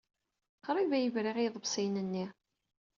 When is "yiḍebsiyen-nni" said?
1.43-2.25